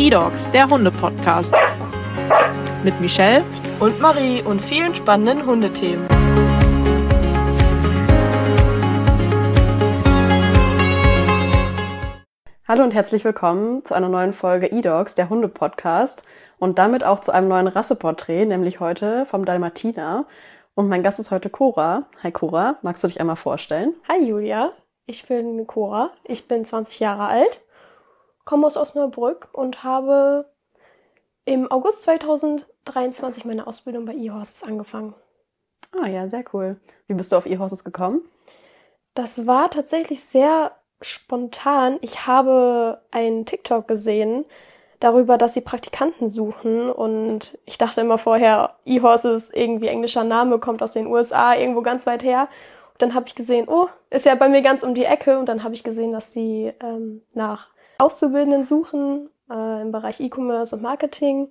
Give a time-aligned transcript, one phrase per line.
[0.00, 1.52] E-Dogs, der Hunde-Podcast.
[2.84, 3.44] Mit Michelle
[3.80, 6.06] und Marie und vielen spannenden Hundethemen.
[12.68, 16.22] Hallo und herzlich willkommen zu einer neuen Folge E-Dogs, der Hunde-Podcast
[16.60, 20.26] und damit auch zu einem neuen Rasseporträt, nämlich heute vom Dalmatiner.
[20.76, 22.04] Und mein Gast ist heute Cora.
[22.22, 23.94] Hi Cora, magst du dich einmal vorstellen?
[24.08, 24.70] Hi Julia,
[25.06, 27.62] ich bin Cora, ich bin 20 Jahre alt,
[28.48, 30.46] komme aus Osnabrück und habe
[31.44, 35.12] im August 2023 meine Ausbildung bei eHorses angefangen.
[35.92, 36.80] Ah ja, sehr cool.
[37.08, 38.22] Wie bist du auf eHorses gekommen?
[39.12, 41.98] Das war tatsächlich sehr spontan.
[42.00, 44.46] Ich habe einen TikTok gesehen
[44.98, 50.82] darüber, dass sie Praktikanten suchen und ich dachte immer vorher, eHorses, irgendwie englischer Name, kommt
[50.82, 52.48] aus den USA, irgendwo ganz weit her.
[52.94, 55.50] Und dann habe ich gesehen, oh, ist ja bei mir ganz um die Ecke und
[55.50, 60.82] dann habe ich gesehen, dass sie ähm, nach Auszubildenden suchen äh, im Bereich E-Commerce und
[60.82, 61.50] Marketing,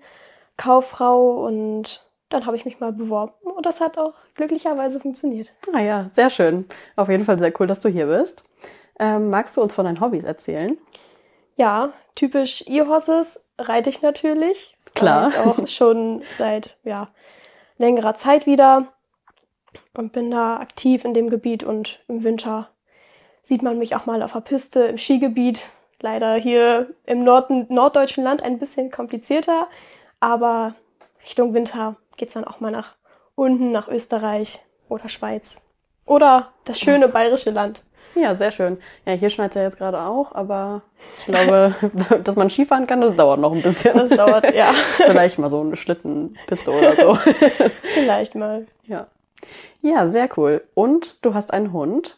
[0.55, 5.53] Kauffrau und dann habe ich mich mal beworben und das hat auch glücklicherweise funktioniert.
[5.73, 6.65] Ah ja, sehr schön.
[6.95, 8.43] Auf jeden Fall sehr cool, dass du hier bist.
[8.99, 10.77] Ähm, magst du uns von deinen Hobbys erzählen?
[11.55, 14.77] Ja, typisch E-Horses reite ich natürlich.
[14.93, 15.31] Klar.
[15.33, 17.09] Äh, auch schon seit ja,
[17.77, 18.87] längerer Zeit wieder
[19.93, 22.69] und bin da aktiv in dem Gebiet und im Winter
[23.43, 25.61] sieht man mich auch mal auf der Piste im Skigebiet.
[25.99, 29.67] Leider hier im Norden, norddeutschen Land ein bisschen komplizierter,
[30.19, 30.75] aber
[31.23, 32.95] Richtung Winter geht's dann auch mal nach
[33.35, 34.59] unten, nach Österreich
[34.89, 35.57] oder Schweiz.
[36.05, 37.83] Oder das schöne bayerische Land.
[38.15, 38.77] Ja, sehr schön.
[39.05, 40.81] Ja, hier schneit es ja jetzt gerade auch, aber
[41.19, 41.75] ich glaube,
[42.23, 43.95] dass man Skifahren kann, das dauert noch ein bisschen.
[43.95, 44.73] Das dauert, ja.
[44.97, 47.15] Vielleicht mal so eine Schlittenpiste oder so.
[47.93, 48.67] Vielleicht mal.
[48.85, 49.07] Ja.
[49.81, 50.63] Ja, sehr cool.
[50.73, 52.17] Und du hast einen Hund.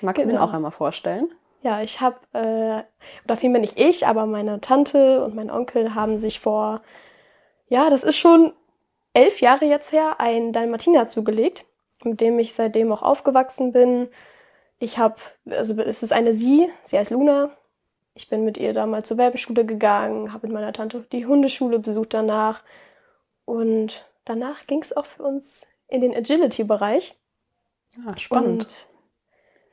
[0.00, 0.34] Magst genau.
[0.34, 1.30] du den auch einmal vorstellen?
[1.62, 2.82] Ja, ich habe, äh,
[3.24, 6.82] oder vielmehr nicht ich, aber meine Tante und mein Onkel haben sich vor,
[7.68, 8.52] ja, das ist schon
[9.12, 11.64] elf Jahre jetzt her, ein Dalmatiner zugelegt,
[12.04, 14.08] mit dem ich seitdem auch aufgewachsen bin
[14.80, 15.16] ich habe,
[15.48, 17.50] also es ist eine Sie, sie heißt Luna.
[18.14, 22.14] Ich bin mit ihr damals zur Werbeschule gegangen, habe mit meiner Tante die Hundeschule besucht
[22.14, 22.62] danach.
[23.44, 27.14] Und danach ging es auch für uns in den Agility-Bereich.
[28.06, 28.64] Ah, spannend.
[28.64, 28.74] Und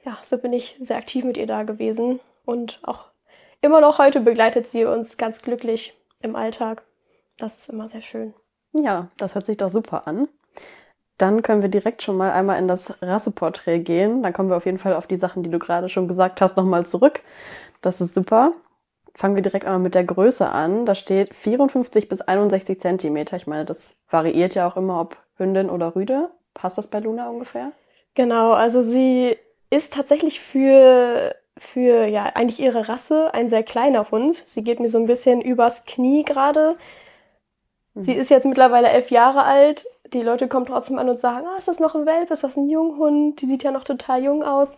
[0.03, 2.19] ja, so bin ich sehr aktiv mit ihr da gewesen.
[2.45, 3.06] Und auch
[3.62, 6.84] immer noch heute begleitet sie uns ganz glücklich im Alltag.
[7.38, 8.34] Das ist immer sehr schön.
[8.73, 10.28] Ja, das hört sich doch super an.
[11.18, 14.22] Dann können wir direkt schon mal einmal in das Rasseporträt gehen.
[14.22, 16.57] Dann kommen wir auf jeden Fall auf die Sachen, die du gerade schon gesagt hast,
[16.57, 17.22] nochmal zurück.
[17.81, 18.53] Das ist super.
[19.16, 20.85] Fangen wir direkt einmal mit der Größe an.
[20.85, 23.35] Da steht 54 bis 61 Zentimeter.
[23.35, 26.29] Ich meine, das variiert ja auch immer, ob Hündin oder Rüde.
[26.53, 27.72] Passt das bei Luna ungefähr?
[28.13, 29.38] Genau, also sie
[29.69, 34.44] ist tatsächlich für, für ja, eigentlich ihre Rasse ein sehr kleiner Hund.
[34.45, 36.78] Sie geht mir so ein bisschen übers Knie gerade.
[37.95, 38.19] Sie mhm.
[38.19, 41.68] ist jetzt mittlerweile elf Jahre alt die Leute kommen trotzdem an und sagen, ah, ist
[41.68, 44.78] das noch ein Welp, ist das ein Junghund, die sieht ja noch total jung aus.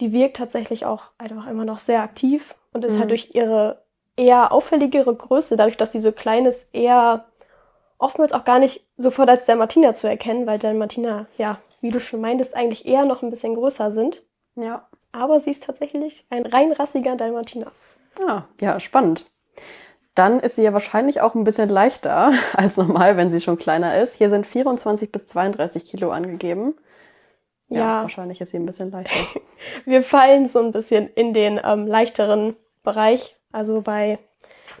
[0.00, 3.00] Die wirkt tatsächlich auch einfach immer noch sehr aktiv und ist halt mhm.
[3.00, 3.82] halt durch ihre
[4.16, 7.26] eher auffälligere Größe, dadurch, dass sie so klein ist, eher
[7.98, 11.90] oftmals auch gar nicht sofort als der Martina zu erkennen, weil der Martina, ja, wie
[11.90, 14.22] du schon meintest, eigentlich eher noch ein bisschen größer sind.
[14.56, 14.88] Ja.
[15.12, 17.72] Aber sie ist tatsächlich ein rein rassiger Dalmatiner.
[18.26, 19.26] Ah, ja, spannend
[20.14, 24.00] dann ist sie ja wahrscheinlich auch ein bisschen leichter als normal, wenn sie schon kleiner
[24.00, 24.14] ist.
[24.14, 26.74] Hier sind 24 bis 32 Kilo angegeben.
[27.68, 28.02] Ja, ja.
[28.02, 29.14] wahrscheinlich ist sie ein bisschen leichter.
[29.84, 33.36] Wir fallen so ein bisschen in den ähm, leichteren Bereich.
[33.52, 34.18] Also bei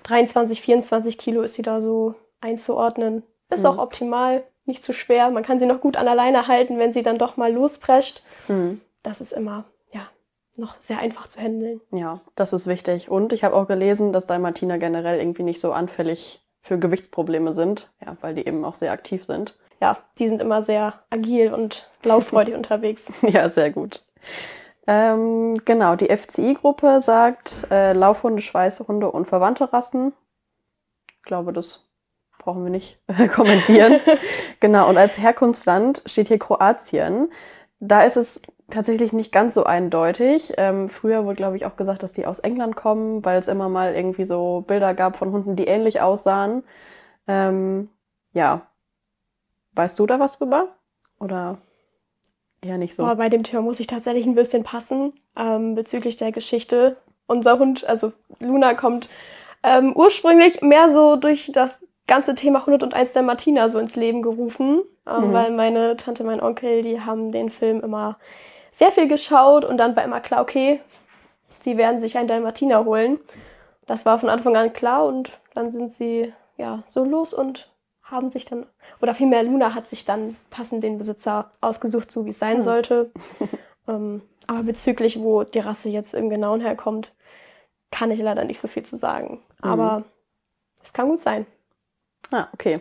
[0.02, 3.22] 23, 24 Kilo ist sie da so einzuordnen.
[3.48, 3.66] Ist mhm.
[3.66, 5.30] auch optimal, nicht zu schwer.
[5.30, 8.22] Man kann sie noch gut an der Leine halten, wenn sie dann doch mal losprescht.
[8.48, 8.80] Mhm.
[9.02, 9.64] Das ist immer
[10.56, 11.80] noch sehr einfach zu handeln.
[11.90, 13.10] Ja, das ist wichtig.
[13.10, 17.90] Und ich habe auch gelesen, dass Dalmatiner generell irgendwie nicht so anfällig für Gewichtsprobleme sind,
[18.04, 19.58] ja, weil die eben auch sehr aktiv sind.
[19.80, 23.10] Ja, die sind immer sehr agil und lauffreudig unterwegs.
[23.22, 24.04] Ja, sehr gut.
[24.86, 30.12] Ähm, genau, die FCI-Gruppe sagt äh, Laufhunde, Schweißhunde und verwandte Rassen.
[31.16, 31.88] Ich glaube, das
[32.38, 32.98] brauchen wir nicht
[33.34, 34.00] kommentieren.
[34.60, 37.30] genau, und als Herkunftsland steht hier Kroatien.
[37.80, 40.52] Da ist es tatsächlich nicht ganz so eindeutig.
[40.56, 43.68] Ähm, früher wurde, glaube ich, auch gesagt, dass die aus England kommen, weil es immer
[43.68, 46.62] mal irgendwie so Bilder gab von Hunden, die ähnlich aussahen.
[47.26, 47.88] Ähm,
[48.32, 48.62] ja.
[49.72, 50.68] Weißt du da was drüber?
[51.18, 51.58] Oder
[52.60, 53.04] eher nicht so?
[53.04, 56.96] Aber bei dem Thema muss ich tatsächlich ein bisschen passen ähm, bezüglich der Geschichte.
[57.26, 59.08] Unser Hund, also Luna, kommt
[59.62, 61.80] ähm, ursprünglich mehr so durch das
[62.10, 65.32] ganze Thema 101 der Martina so ins Leben gerufen, ähm, mhm.
[65.32, 68.18] weil meine Tante, mein Onkel, die haben den Film immer
[68.72, 70.80] sehr viel geschaut und dann war immer klar, okay,
[71.60, 73.20] sie werden sich einen Dalmatiner holen.
[73.86, 77.70] das war von Anfang an klar und dann sind sie ja so los und
[78.02, 78.66] haben sich dann,
[79.00, 82.62] oder vielmehr Luna hat sich dann passend den Besitzer ausgesucht, so wie es sein Hm.
[82.62, 83.12] sollte.
[83.88, 87.12] ähm, aber bezüglich, wo die Rasse jetzt im Genauen herkommt,
[87.92, 89.42] kann ich leider nicht so viel zu sagen.
[89.62, 89.70] Mhm.
[89.70, 90.04] Aber
[90.82, 91.46] es kann gut sein.
[92.32, 92.80] Ah, okay.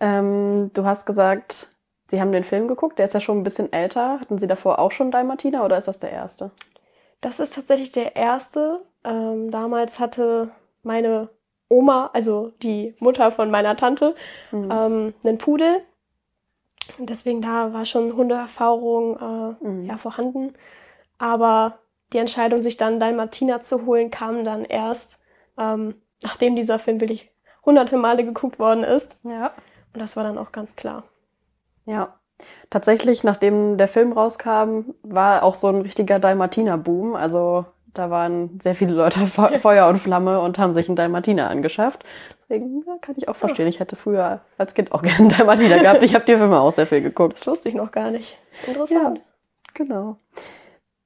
[0.00, 1.68] Ähm, du hast gesagt,
[2.08, 4.20] Sie haben den Film geguckt, der ist ja schon ein bisschen älter.
[4.20, 6.50] Hatten Sie davor auch schon Dalmatiner oder ist das der erste?
[7.22, 8.82] Das ist tatsächlich der erste.
[9.04, 10.50] Ähm, damals hatte
[10.82, 11.28] meine
[11.68, 14.14] Oma, also die Mutter von meiner Tante,
[14.50, 14.70] Mhm.
[14.70, 15.82] ähm, einen Pudel.
[16.98, 19.16] Deswegen da war schon Hundeerfahrung
[19.62, 19.84] äh, Mhm.
[19.86, 20.54] ja, vorhanden.
[21.18, 21.78] Aber
[22.12, 25.18] die Entscheidung, sich dann Dalmatiner zu holen, kam dann erst,
[25.56, 27.30] ähm, nachdem dieser Film wirklich
[27.64, 29.18] hunderte Male geguckt worden ist.
[29.24, 29.52] Ja.
[29.94, 31.04] Und das war dann auch ganz klar.
[31.86, 32.14] Ja.
[32.70, 37.14] Tatsächlich, nachdem der Film rauskam, war auch so ein richtiger Dalmatiner-Boom.
[37.14, 41.48] Also da waren sehr viele Leute Fe- Feuer und Flamme und haben sich einen Dalmatiner
[41.50, 42.04] angeschafft.
[42.40, 43.68] Deswegen ja, kann ich auch verstehen.
[43.68, 46.02] Ich hätte früher als Kind auch gerne einen Dalmatiner gehabt.
[46.02, 47.34] Ich habe die Filme auch sehr viel geguckt.
[47.38, 48.36] Das wusste ich noch gar nicht.
[48.66, 49.20] Interessant.
[49.74, 50.16] Genau.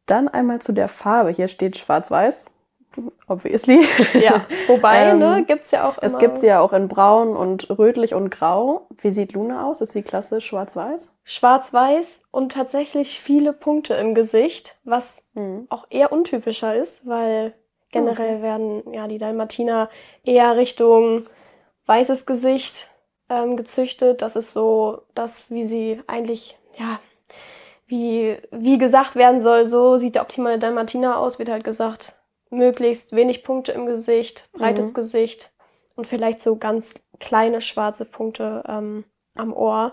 [0.07, 1.31] Dann einmal zu der Farbe.
[1.31, 2.47] Hier steht schwarz-weiß.
[3.29, 3.85] Obviously.
[4.15, 7.37] Ja, wobei, Ähm, ne, gibt's ja auch Es immer gibt sie ja auch in braun
[7.37, 8.87] und rötlich und grau.
[9.01, 9.81] Wie sieht Luna aus?
[9.81, 11.13] Ist sie klassisch schwarz-weiß?
[11.25, 15.67] schwarz-weiß und tatsächlich viele Punkte im Gesicht, was Mhm.
[15.71, 17.53] auch eher untypischer ist, weil
[17.91, 19.89] generell werden ja die Dalmatiner
[20.25, 21.27] eher Richtung
[21.87, 22.91] weißes Gesicht
[23.29, 24.23] ähm, gezüchtet.
[24.23, 27.01] Das ist so das, wie sie eigentlich, ja,
[27.87, 32.16] wie, wie gesagt werden soll, so sieht der optimale Dalmatiner aus, wird halt gesagt,
[32.51, 34.95] möglichst wenig Punkte im Gesicht, breites Mhm.
[34.95, 35.53] Gesicht
[35.95, 39.05] und vielleicht so ganz kleine schwarze Punkte ähm,
[39.35, 39.93] am Ohr.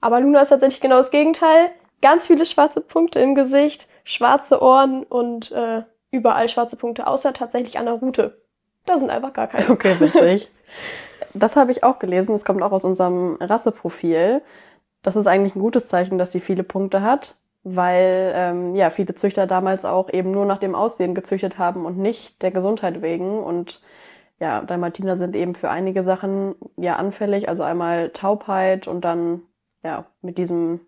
[0.00, 1.70] Aber Luna ist tatsächlich genau das Gegenteil.
[2.00, 7.78] Ganz viele schwarze Punkte im Gesicht, schwarze Ohren und äh, überall schwarze Punkte, außer tatsächlich
[7.78, 8.40] an der Rute.
[8.86, 9.70] Da sind einfach gar keine.
[9.70, 10.50] Okay, witzig.
[11.34, 12.32] Das habe ich auch gelesen.
[12.32, 14.40] Das kommt auch aus unserem Rasseprofil.
[15.02, 17.34] Das ist eigentlich ein gutes Zeichen, dass sie viele Punkte hat,
[17.64, 21.98] weil ähm, ja viele Züchter damals auch eben nur nach dem Aussehen gezüchtet haben und
[21.98, 23.42] nicht der Gesundheit wegen.
[23.42, 23.82] Und
[24.40, 27.48] ja, Dalmatiner sind eben für einige Sachen ja anfällig.
[27.48, 29.42] Also einmal Taubheit und dann
[29.82, 30.80] ja mit diesem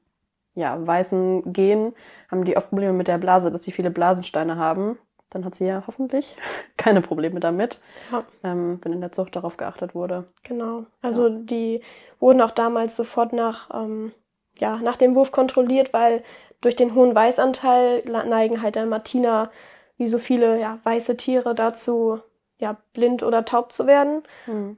[0.55, 1.95] ja weißen Gen
[2.31, 4.99] haben die oft Probleme mit der Blase, dass sie viele Blasensteine haben.
[5.31, 6.37] Dann hat sie ja hoffentlich
[6.77, 7.81] keine Probleme damit
[8.11, 10.27] Ja, ähm, wenn in der Zucht darauf geachtet wurde.
[10.43, 10.87] genau.
[11.03, 11.83] Also die
[12.19, 14.13] wurden auch damals sofort nach, ähm,
[14.59, 16.23] ja, nach dem Wurf kontrolliert, weil
[16.61, 19.51] durch den hohen Weißanteil neigen halt Dalmatiner,
[19.97, 22.21] wie so viele ja, weiße Tiere, dazu,
[22.59, 24.23] ja, blind oder taub zu werden.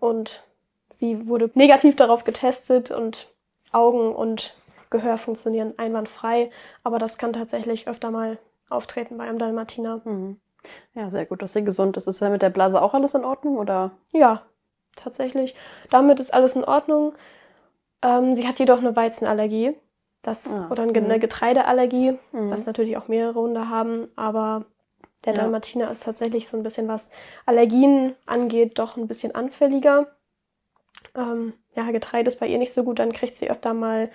[0.00, 0.44] Und
[0.94, 3.28] sie wurde negativ darauf getestet und
[3.72, 4.56] Augen und
[4.90, 6.50] Gehör funktionieren einwandfrei.
[6.84, 8.38] Aber das kann tatsächlich öfter mal
[8.68, 10.02] auftreten bei einem Dalmatiner.
[10.04, 10.40] Mhm.
[10.94, 12.06] Ja, sehr gut, dass sie gesund ist.
[12.06, 13.90] Ist ja mit der Blase auch alles in Ordnung oder?
[14.12, 14.42] Ja,
[14.94, 15.56] tatsächlich.
[15.90, 17.14] Damit ist alles in Ordnung.
[18.02, 19.74] Ähm, sie hat jedoch eine Weizenallergie.
[20.22, 20.96] Das, Ah, oder mhm.
[20.96, 22.50] eine Getreideallergie, Mhm.
[22.50, 24.08] was natürlich auch mehrere Hunde haben.
[24.16, 24.64] Aber
[25.24, 25.40] der Ja.
[25.42, 27.10] Dalmatiner ist tatsächlich so ein bisschen, was
[27.46, 30.06] Allergien angeht, doch ein bisschen anfälliger.
[31.16, 34.10] Ähm, ja, Getreide ist bei ihr nicht so gut, dann kriegt sie öfter mal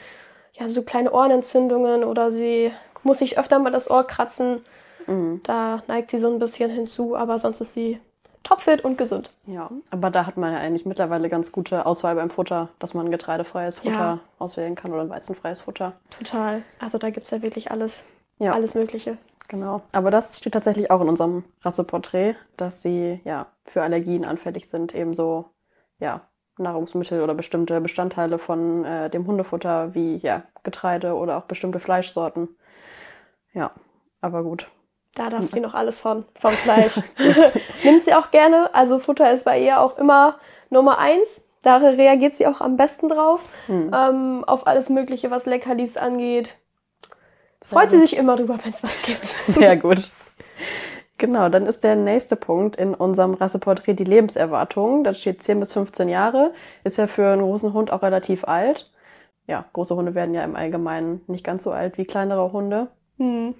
[0.54, 2.72] ja, so kleine Ohrenentzündungen oder sie
[3.04, 4.64] muss sich öfter mal das Ohr kratzen.
[5.06, 5.42] Mhm.
[5.44, 8.00] Da neigt sie so ein bisschen hinzu, aber sonst ist sie
[8.44, 9.32] topfit und gesund.
[9.46, 13.12] Ja, aber da hat man ja eigentlich mittlerweile ganz gute Auswahl beim Futter, dass man
[13.12, 14.20] getreidefreies Futter Ja.
[14.40, 15.94] auswählen kann oder ein weizenfreies Futter.
[16.12, 16.64] Total.
[16.80, 18.04] Also da gibt's ja wirklich alles,
[18.40, 19.18] Ja, alles Mögliche.
[19.48, 19.82] genau.
[19.92, 24.94] Aber das steht tatsächlich auch in unserem Rasseporträt, dass sie ja für Allergien anfällig sind,
[24.96, 25.46] ebenso
[26.00, 26.22] ja
[26.60, 32.50] Nahrungsmittel oder bestimmte Bestandteile von äh, dem Hundefutter wie ja Getreide oder auch bestimmte Fleischsorten.
[33.54, 33.72] Ja,
[34.22, 34.68] aber gut.
[35.18, 36.96] Da darf sie noch alles von, vom Fleisch.
[37.84, 38.74] Nimmt sie auch gerne.
[38.74, 40.36] Also Futter ist bei ihr auch immer
[40.70, 41.44] Nummer eins.
[41.64, 43.44] Da reagiert sie auch am besten drauf.
[43.66, 43.92] Hm.
[43.94, 46.56] Ähm, auf alles Mögliche, was Leckerlis angeht.
[47.62, 48.08] Sehr Freut sie gut.
[48.08, 49.26] sich immer drüber, wenn es was gibt.
[49.26, 50.12] Sehr gut.
[51.18, 55.04] Genau, dann ist der nächste Punkt in unserem Rasseporträt die Lebenserwartung.
[55.04, 56.54] Da steht 10 bis 15 Jahre.
[56.84, 58.92] Ist ja für einen großen Hund auch relativ alt.
[59.48, 62.90] Ja, große Hunde werden ja im Allgemeinen nicht ganz so alt wie kleinere Hunde.
[63.18, 63.56] Hm.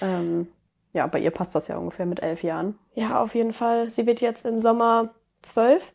[0.00, 0.48] Ähm,
[0.96, 2.78] ja, bei ihr passt das ja ungefähr mit elf Jahren.
[2.94, 3.90] Ja, auf jeden Fall.
[3.90, 5.10] Sie wird jetzt im Sommer
[5.42, 5.92] zwölf.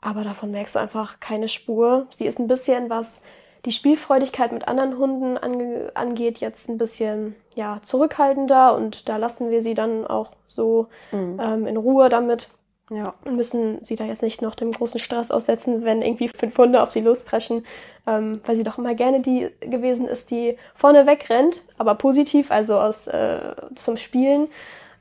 [0.00, 2.06] Aber davon merkst du einfach keine Spur.
[2.14, 3.22] Sie ist ein bisschen, was
[3.64, 9.50] die Spielfreudigkeit mit anderen Hunden ange angeht, jetzt ein bisschen ja, zurückhaltender und da lassen
[9.50, 11.40] wir sie dann auch so Mhm.
[11.40, 12.50] ähm, in Ruhe damit
[12.90, 16.58] Ja, und müssen sie da jetzt nicht noch dem großen Stress aussetzen, wenn irgendwie fünf
[16.58, 17.64] Hunde auf sie lospreschen,
[18.06, 22.78] ähm, weil sie doch immer gerne die gewesen ist, die vorne wegrennt, aber positiv, also
[22.78, 24.48] aus äh, zum Spielen.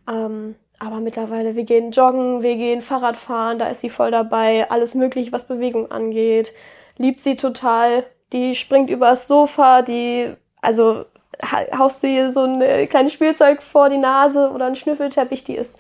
[0.10, 4.70] Ähm, aber mittlerweile, wir gehen joggen, wir gehen Fahrrad fahren, da ist sie voll dabei,
[4.72, 6.54] alles möglich, was Bewegung angeht.
[6.98, 8.04] Liebt sie total.
[8.34, 11.06] Die springt übers Sofa, die, also
[11.44, 15.80] haust du ihr so ein kleines Spielzeug vor die Nase oder einen Schnüffelteppich, die ist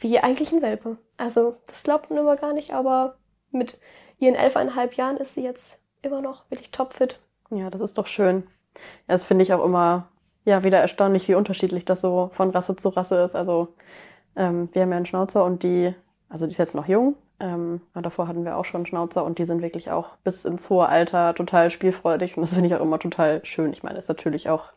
[0.00, 0.98] wie eigentlich ein Welpe.
[1.16, 3.16] Also, das glaubt man immer gar nicht, aber
[3.50, 3.78] mit
[4.18, 7.18] ihren elfeinhalb Jahren ist sie jetzt immer noch wirklich topfit.
[7.50, 8.44] Ja, das ist doch schön.
[9.08, 10.08] Ja, das finde ich auch immer
[10.44, 13.36] ja wieder erstaunlich, wie unterschiedlich das so von Rasse zu Rasse ist.
[13.36, 13.68] Also
[14.36, 15.94] ähm, wir haben ja einen Schnauzer und die,
[16.28, 19.38] also die ist jetzt noch jung, ähm, aber davor hatten wir auch schon Schnauzer und
[19.38, 22.80] die sind wirklich auch bis ins hohe Alter total spielfreudig und das finde ich auch
[22.80, 23.72] immer total schön.
[23.72, 24.72] Ich meine, ist natürlich auch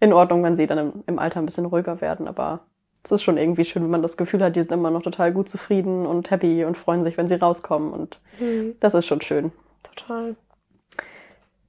[0.00, 2.60] in Ordnung, wenn sie dann im, im Alter ein bisschen ruhiger werden, aber
[3.04, 5.32] es ist schon irgendwie schön, wenn man das Gefühl hat, die sind immer noch total
[5.32, 8.76] gut zufrieden und happy und freuen sich, wenn sie rauskommen und mhm.
[8.80, 9.52] das ist schon schön.
[9.82, 10.36] Total.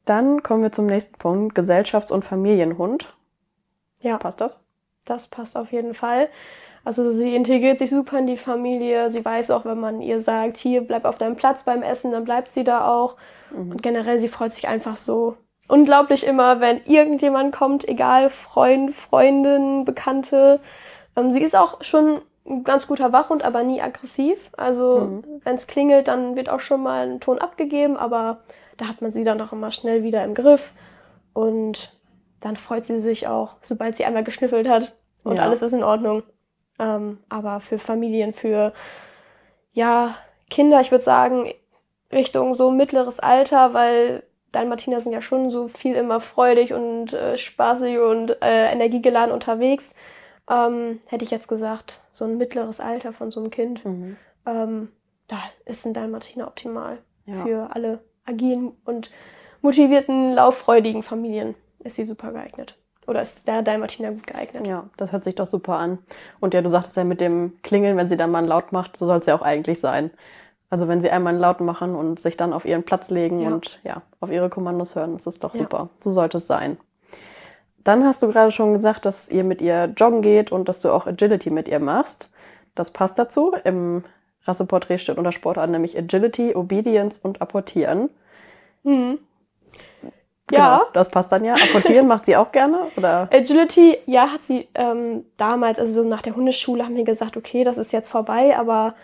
[0.05, 3.13] Dann kommen wir zum nächsten Punkt, Gesellschafts- und Familienhund.
[4.01, 4.17] Ja.
[4.17, 4.65] Passt das?
[5.05, 6.29] Das passt auf jeden Fall.
[6.86, 9.10] Also sie integriert sich super in die Familie.
[9.10, 12.25] Sie weiß auch, wenn man ihr sagt, hier bleib auf deinem Platz beim Essen, dann
[12.25, 13.15] bleibt sie da auch.
[13.51, 13.72] Mhm.
[13.72, 15.38] Und generell, sie freut sich einfach so
[15.69, 20.60] unglaublich immer, wenn irgendjemand kommt, egal Freund, Freundin, Bekannte.
[21.15, 24.50] Ähm, sie ist auch schon ein ganz guter Wachhund, aber nie aggressiv.
[24.57, 25.41] Also mhm.
[25.43, 28.39] wenn es klingelt, dann wird auch schon mal ein Ton abgegeben, aber
[28.77, 30.74] da hat man sie dann doch immer schnell wieder im Griff.
[31.34, 31.98] Und
[32.39, 35.44] dann freut sie sich auch, sobald sie einmal geschnüffelt hat und ja.
[35.44, 36.24] alles ist in Ordnung.
[36.80, 38.74] Ähm, aber für Familien, für
[39.72, 40.15] ja,
[40.50, 41.51] Kinder, ich würde sagen,
[42.12, 47.38] Richtung so mittleres Alter, weil Dalmatiner sind ja schon so viel immer freudig und äh,
[47.38, 49.96] spaßig und äh, energiegeladen unterwegs.
[50.50, 53.84] Ähm, hätte ich jetzt gesagt, so ein mittleres Alter von so einem Kind.
[53.84, 54.18] Mhm.
[54.46, 54.92] Ähm,
[55.27, 57.44] da ist ein Dalmatiner optimal ja.
[57.44, 59.12] für alle agilen und
[59.62, 61.56] motivierten, lauffreudigen Familien.
[61.80, 62.77] Ist sie super geeignet.
[63.08, 64.65] Oder ist der Dalmatiner gut geeignet?
[64.65, 66.00] Ja, das hört sich doch super an.
[66.39, 68.96] Und ja, du sagtest ja mit dem Klingeln, wenn sie dann mal einen Laut macht,
[68.96, 70.12] so soll es ja auch eigentlich sein.
[70.70, 73.50] Also wenn sie einmal einen Laut machen und sich dann auf ihren Platz legen ja.
[73.50, 75.62] und ja, auf ihre Kommandos hören, das ist doch ja.
[75.62, 75.89] super.
[76.00, 76.77] So sollte es sein.
[77.84, 80.89] Dann hast du gerade schon gesagt, dass ihr mit ihr joggen geht und dass du
[80.89, 82.30] auch Agility mit ihr machst.
[82.75, 83.53] Das passt dazu.
[83.65, 84.03] Im
[84.45, 88.09] Rasseporträt steht unter Sportart nämlich Agility, Obedience und Apportieren.
[88.83, 89.19] Mhm.
[90.51, 90.77] Ja.
[90.77, 91.55] Genau, das passt dann ja.
[91.55, 93.29] Apportieren macht sie auch gerne, oder?
[93.31, 97.77] Agility, ja, hat sie ähm, damals, also nach der Hundeschule haben wir gesagt, okay, das
[97.77, 98.95] ist jetzt vorbei, aber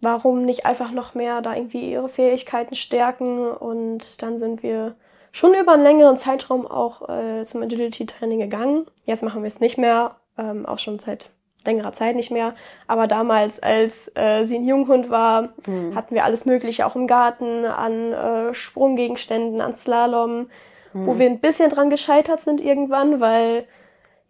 [0.00, 3.50] warum nicht einfach noch mehr da irgendwie ihre Fähigkeiten stärken?
[3.50, 4.94] Und dann sind wir
[5.32, 8.86] schon über einen längeren Zeitraum auch äh, zum Agility-Training gegangen.
[9.04, 11.30] Jetzt machen wir es nicht mehr, ähm, auch schon seit
[11.64, 12.54] längerer Zeit nicht mehr.
[12.86, 15.94] Aber damals, als äh, sie ein Junghund war, mhm.
[15.94, 20.48] hatten wir alles Mögliche auch im Garten an äh, Sprunggegenständen, an Slalom
[20.92, 21.06] mhm.
[21.06, 23.66] wo wir ein bisschen dran gescheitert sind irgendwann, weil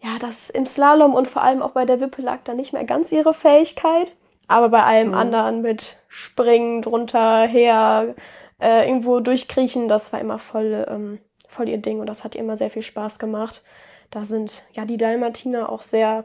[0.00, 2.84] ja, das im Slalom und vor allem auch bei der Wippe lag da nicht mehr
[2.84, 4.12] ganz ihre Fähigkeit.
[4.46, 5.14] Aber bei allem mhm.
[5.14, 8.14] anderen mit Springen, drunter, her,
[8.60, 11.18] äh, irgendwo durchkriechen, das war immer voll, ähm,
[11.48, 13.62] voll ihr Ding und das hat ihr immer sehr viel Spaß gemacht.
[14.10, 16.24] Da sind ja die Dalmatiner auch sehr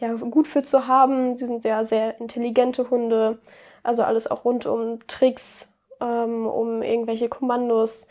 [0.00, 1.36] ja, gut für zu haben.
[1.36, 3.38] Sie sind sehr, sehr intelligente Hunde.
[3.82, 5.68] Also alles auch rund um Tricks,
[6.00, 8.08] ähm, um irgendwelche Kommandos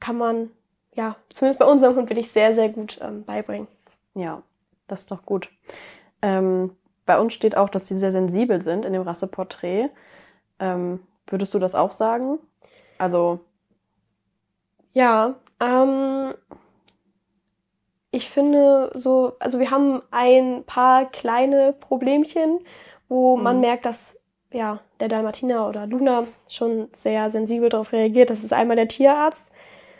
[0.00, 0.50] kann man
[0.94, 3.68] ja, zumindest bei unserem Hund will ich sehr, sehr gut ähm, beibringen.
[4.14, 4.42] Ja,
[4.88, 5.48] das ist doch gut.
[6.20, 9.88] Ähm, bei uns steht auch, dass sie sehr sensibel sind in dem Rasseporträt.
[10.58, 12.38] Ähm, würdest du das auch sagen?
[12.98, 13.40] Also.
[14.92, 16.34] Ja, ähm,
[18.12, 22.60] ich finde so, also wir haben ein paar kleine Problemchen,
[23.08, 23.42] wo mhm.
[23.42, 24.16] man merkt, dass
[24.52, 28.30] ja, der Dalmatiner oder Luna schon sehr sensibel darauf reagiert.
[28.30, 29.50] Das ist einmal der Tierarzt,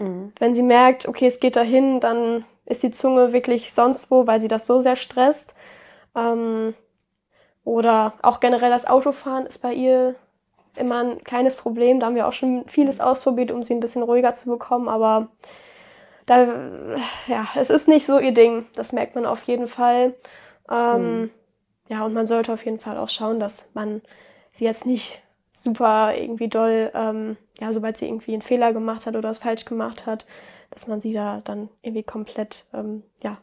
[0.03, 0.33] Mhm.
[0.39, 4.41] Wenn sie merkt, okay, es geht dahin, dann ist die Zunge wirklich sonst wo, weil
[4.41, 5.55] sie das so sehr stresst.
[6.17, 6.75] Ähm,
[7.65, 10.17] oder auch generell das Autofahren ist bei ihr
[10.77, 12.01] immer ein kleines Problem.
[12.01, 13.05] Da haben wir auch schon vieles mhm.
[13.05, 14.89] ausprobiert, um sie ein bisschen ruhiger zu bekommen.
[14.89, 15.29] Aber
[16.27, 18.67] da, ja, es ist nicht so ihr Ding.
[18.75, 20.15] Das merkt man auf jeden Fall.
[20.71, 21.31] Ähm, mhm.
[21.89, 24.03] Ja, und man sollte auf jeden Fall auch schauen, dass man
[24.53, 29.15] sie jetzt nicht super irgendwie doll, ähm, ja, sobald sie irgendwie einen Fehler gemacht hat
[29.17, 30.27] oder was falsch gemacht hat,
[30.71, 33.39] dass man sie da dann irgendwie komplett, ähm, ja,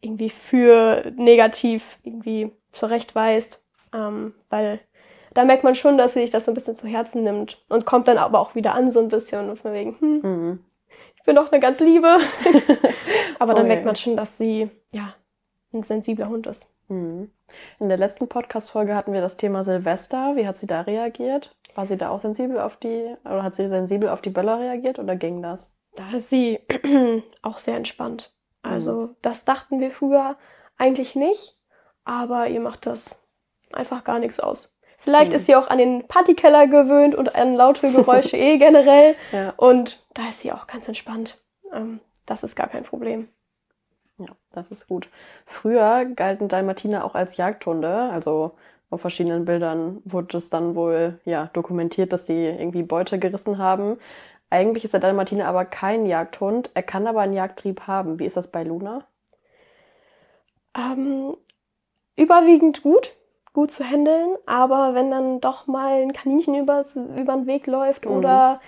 [0.00, 4.80] irgendwie für negativ irgendwie zurechtweist, ähm, weil
[5.34, 7.86] da merkt man schon, dass sie sich das so ein bisschen zu Herzen nimmt und
[7.86, 10.64] kommt dann aber auch wieder an so ein bisschen und von wegen, hm, mhm.
[11.22, 12.18] Ich bin doch eine ganz Liebe.
[13.38, 15.14] aber dann oh, merkt man schon, dass sie, ja,
[15.72, 16.68] ein sensibler Hund ist.
[16.88, 17.30] Mhm.
[17.78, 20.34] In der letzten Podcast-Folge hatten wir das Thema Silvester.
[20.34, 21.54] Wie hat sie da reagiert?
[21.76, 24.98] War sie da auch sensibel auf die, oder hat sie sensibel auf die Böller reagiert
[24.98, 25.76] oder ging das?
[25.94, 26.58] Da ist sie
[27.42, 28.34] auch sehr entspannt.
[28.62, 29.16] Also, mhm.
[29.22, 30.36] das dachten wir früher
[30.76, 31.56] eigentlich nicht,
[32.04, 33.22] aber ihr macht das
[33.72, 34.71] einfach gar nichts aus.
[35.02, 39.16] Vielleicht ist sie auch an den Partykeller gewöhnt und an laute Geräusche eh generell.
[39.32, 39.52] Ja.
[39.56, 41.38] Und da ist sie auch ganz entspannt.
[41.72, 43.28] Ähm, das ist gar kein Problem.
[44.18, 45.08] Ja, das ist gut.
[45.44, 48.10] Früher galten Dalmatiner auch als Jagdhunde.
[48.12, 48.52] Also
[48.90, 53.98] auf verschiedenen Bildern wurde es dann wohl ja, dokumentiert, dass sie irgendwie Beute gerissen haben.
[54.50, 56.70] Eigentlich ist der Dalmatiner aber kein Jagdhund.
[56.74, 58.20] Er kann aber einen Jagdtrieb haben.
[58.20, 59.04] Wie ist das bei Luna?
[60.76, 61.36] Ähm,
[62.14, 63.16] überwiegend gut,
[63.52, 68.06] gut zu handeln, aber wenn dann doch mal ein Kaninchen übers, über den Weg läuft
[68.06, 68.12] Mhm.
[68.12, 68.60] oder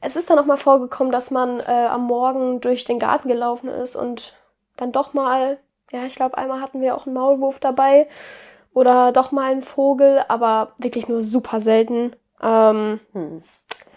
[0.00, 3.68] es ist dann auch mal vorgekommen, dass man äh, am Morgen durch den Garten gelaufen
[3.68, 4.36] ist und
[4.76, 5.58] dann doch mal,
[5.90, 8.08] ja, ich glaube, einmal hatten wir auch einen Maulwurf dabei
[8.72, 12.14] oder doch mal einen Vogel, aber wirklich nur super selten.
[12.42, 13.42] Ähm, Hm.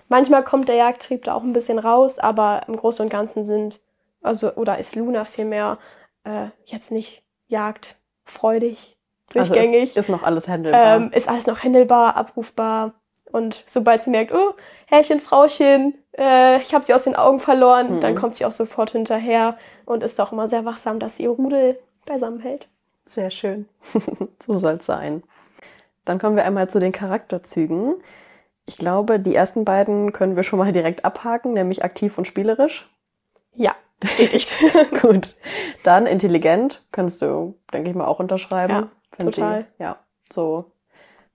[0.10, 3.80] Manchmal kommt der Jagdtrieb da auch ein bisschen raus, aber im Großen und Ganzen sind,
[4.22, 5.80] also, oder ist Luna vielmehr
[6.24, 8.93] äh, jetzt nicht jagdfreudig,
[9.36, 9.82] durchgängig.
[9.82, 10.96] Also ist, ist noch alles handelbar.
[10.98, 12.94] ähm, ist alles noch handelbar, abrufbar.
[13.32, 14.54] Und sobald sie merkt, oh,
[14.86, 18.00] Herrchen, Frauchen, äh, ich habe sie aus den Augen verloren, Mhm.
[18.02, 21.30] dann kommt sie auch sofort hinterher und ist auch immer sehr wachsam, dass sie ihr
[21.32, 22.68] Rudel beisammen hält.
[23.06, 23.68] Sehr schön.
[24.46, 25.24] so soll es sein.
[26.06, 27.96] Dann kommen wir einmal zu den Charakterzügen.
[28.66, 32.90] Ich glaube, die ersten beiden können wir schon mal direkt abhaken, nämlich aktiv und spielerisch.
[33.56, 34.54] Ja, bestätigt.
[35.02, 35.36] Gut.
[35.84, 38.74] Dann intelligent, kannst du, denke ich mal, auch unterschreiben.
[38.74, 38.88] Ja,
[39.18, 39.66] total.
[39.78, 39.98] Sie, ja,
[40.32, 40.72] so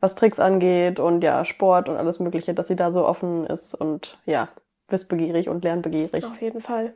[0.00, 3.74] was Tricks angeht und ja, Sport und alles Mögliche, dass sie da so offen ist
[3.74, 4.48] und ja,
[4.88, 6.24] wissbegierig und lernbegierig.
[6.24, 6.94] Auf jeden Fall.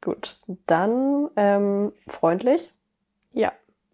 [0.00, 0.38] Gut.
[0.66, 2.72] Dann ähm, freundlich.
[3.32, 3.52] Ja,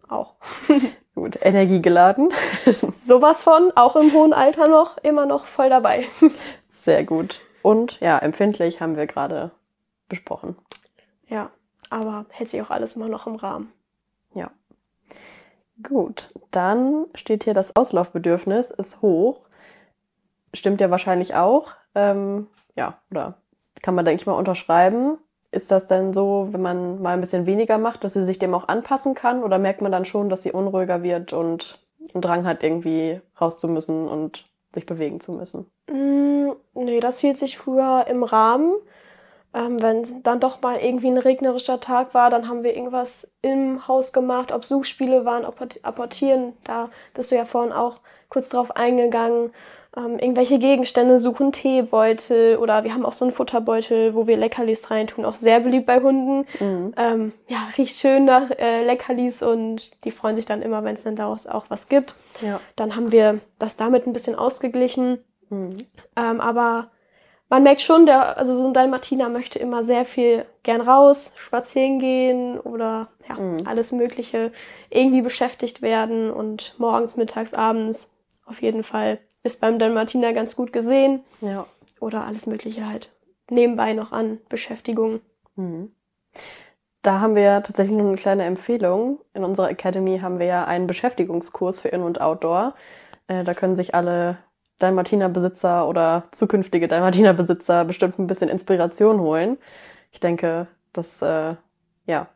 [0.09, 0.35] auch.
[1.15, 1.39] Gut.
[1.41, 2.31] Energiegeladen.
[2.95, 6.07] Sowas von, auch im hohen Alter noch, immer noch voll dabei.
[6.69, 7.41] Sehr gut.
[7.63, 9.53] Und ja, empfindlich haben wir gerade
[10.09, 10.57] besprochen.
[11.29, 11.51] Ja,
[11.89, 13.73] aber hält sich auch alles immer noch im Rahmen.
[14.35, 14.51] Ja.
[15.83, 19.41] Gut, dann steht hier, das Auslaufbedürfnis ist hoch.
[20.53, 21.73] Stimmt ja wahrscheinlich auch.
[21.95, 23.35] Ähm, ja, oder
[23.83, 25.19] kann man, denke ich mal, unterschreiben.
[25.51, 28.55] Ist das denn so, wenn man mal ein bisschen weniger macht, dass sie sich dem
[28.55, 29.43] auch anpassen kann?
[29.43, 31.81] Oder merkt man dann schon, dass sie unruhiger wird und
[32.13, 35.71] einen Drang hat, irgendwie raus und sich bewegen zu müssen?
[35.91, 38.75] Mm, nee, das hielt sich früher im Rahmen.
[39.55, 43.87] Ähm, wenn dann doch mal irgendwie ein regnerischer Tag war, dann haben wir irgendwas im
[43.87, 48.49] Haus gemacht, ob Suchspiele waren, ob Apport- Apportieren, da bist du ja vorhin auch kurz
[48.49, 49.53] drauf eingegangen.
[49.97, 54.91] Ähm, irgendwelche Gegenstände suchen, Teebeutel oder wir haben auch so einen Futterbeutel, wo wir Leckerlis
[54.91, 56.49] reintun, auch sehr beliebt bei Hunden.
[56.59, 56.95] Mhm.
[56.97, 61.05] Ähm, ja, riecht schön nach äh, Leckerlis und die freuen sich dann immer, wenn es
[61.05, 62.17] dann daraus auch was gibt.
[62.43, 62.59] Ja.
[62.75, 65.23] Dann haben wir das damit ein bisschen ausgeglichen.
[65.49, 65.87] Mhm.
[66.17, 66.89] Ähm, aber
[67.55, 72.01] man merkt schon, der, also so ein Dalmatiner möchte immer sehr viel gern raus, spazieren
[72.01, 73.59] gehen oder ja, Mhm.
[73.65, 74.51] alles Mögliche
[74.91, 78.13] irgendwie beschäftigt werden und morgens, mittags, abends
[78.45, 81.67] auf jeden Fall ist beim Dalmatiner ganz gut gesehen Ja.
[82.01, 83.11] oder alles Mögliche halt
[83.49, 85.21] nebenbei noch an Beschäftigung.
[85.55, 85.93] Mhm.
[87.03, 89.21] Da haben wir tatsächlich noch eine kleine Empfehlung.
[89.33, 92.75] In unserer Academy haben wir ja einen Beschäftigungskurs für In- und Outdoor.
[93.29, 94.39] Äh, da können sich alle
[94.79, 99.59] Dalmatiner-Besitzer oder zukünftige Dalmatiner-Besitzer bestimmt ein bisschen Inspiration holen.
[100.13, 101.55] Ich denke, das äh,
[102.07, 102.29] ja,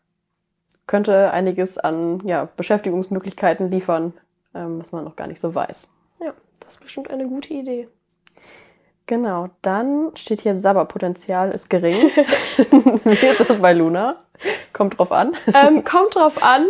[0.87, 4.15] könnte einiges an ja, Beschäftigungsmöglichkeiten liefern,
[4.55, 5.89] ähm, was man noch gar nicht so weiß.
[6.21, 7.89] Ja, das ist bestimmt eine gute Idee.
[9.07, 11.97] Genau, dann steht hier Sabberpotenzial ist gering.
[13.05, 14.19] Wie ist das bei Luna?
[14.73, 15.35] Kommt drauf an.
[15.55, 16.67] ähm, kommt drauf an.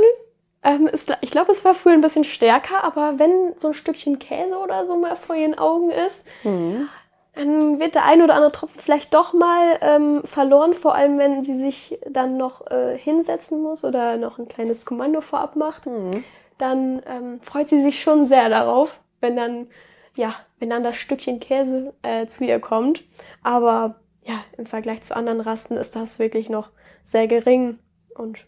[0.62, 4.18] Ähm, ist, ich glaube, es war früher ein bisschen stärker, aber wenn so ein Stückchen
[4.18, 6.88] Käse oder so mal vor ihren Augen ist, Mhm.
[7.34, 11.44] dann wird der ein oder andere Tropfen vielleicht doch mal ähm, verloren, vor allem wenn
[11.44, 15.86] sie sich dann noch äh, hinsetzen muss oder noch ein kleines Kommando vorab macht.
[15.86, 16.24] Mhm.
[16.58, 19.68] Dann ähm, freut sie sich schon sehr darauf, wenn dann,
[20.16, 23.04] ja, wenn dann das Stückchen Käse äh, zu ihr kommt.
[23.44, 26.70] Aber ja, im Vergleich zu anderen Rassen ist das wirklich noch
[27.04, 27.78] sehr gering
[28.16, 28.44] und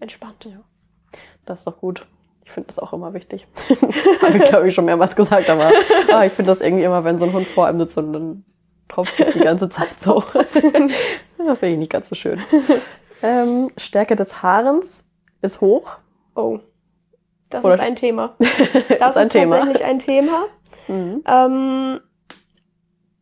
[0.00, 0.46] entspannt.
[0.46, 0.64] Ja.
[1.46, 2.06] Das ist doch gut.
[2.44, 3.46] Ich finde das auch immer wichtig.
[4.22, 5.72] Habe ich, glaube ich, schon mehrmals gesagt, aber
[6.12, 8.44] ah, ich finde das irgendwie immer, wenn so ein Hund vor einem sitzt und dann
[8.88, 10.22] tropft es die ganze Zeit so.
[10.32, 12.40] das finde ich nicht ganz so schön.
[13.22, 15.04] Ähm, Stärke des Haarens
[15.42, 15.98] ist hoch.
[16.36, 16.60] Oh,
[17.50, 18.36] das Oder- ist ein Thema.
[18.98, 19.56] Das ist ein ist Thema.
[19.58, 20.44] tatsächlich ein Thema.
[20.88, 21.22] Mhm.
[21.26, 22.00] Ähm,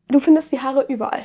[0.09, 1.25] du findest die Haare überall.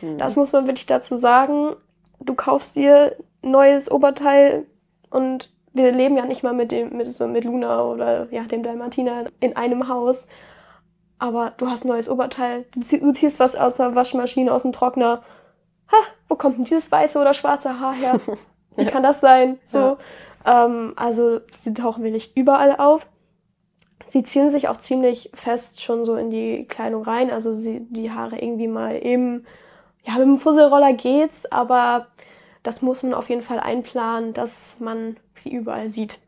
[0.00, 0.18] Mhm.
[0.18, 1.74] Das muss man wirklich dazu sagen.
[2.20, 4.66] Du kaufst dir ein neues Oberteil
[5.10, 8.62] und wir leben ja nicht mal mit dem, mit, so mit Luna oder ja, dem
[8.62, 10.26] Dalmatiner in einem Haus.
[11.18, 14.62] Aber du hast ein neues Oberteil, du, zieh, du ziehst was aus der Waschmaschine, aus
[14.62, 15.22] dem Trockner.
[15.90, 15.96] Ha,
[16.28, 18.16] wo kommt denn dieses weiße oder schwarze Haar her?
[18.76, 18.90] Wie Ja.
[18.90, 19.58] kann das sein?
[19.64, 19.98] So.
[20.44, 23.06] Ähm, also sie tauchen wirklich überall auf.
[24.08, 27.30] sie ziehen sich auch ziemlich fest schon so in die Kleidung rein.
[27.30, 29.44] Also sie, die Haare irgendwie mal im,
[30.04, 32.08] ja, mit dem Fusselroller geht's, aber
[32.62, 36.18] das muss man auf jeden Fall einplanen, dass man sie überall sieht.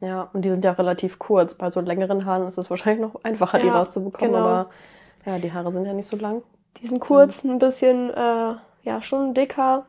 [0.00, 1.54] Ja, und die sind ja relativ kurz.
[1.54, 4.46] Bei so längeren Haaren ist es wahrscheinlich noch einfacher, die Ja, rauszubekommen, genau.
[4.46, 4.70] aber
[5.26, 6.42] ja, die Haare sind ja nicht so lang.
[6.80, 9.86] Die sind kurz, ein bisschen, äh, ja, schon dicker,